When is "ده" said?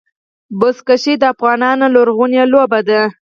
2.89-3.01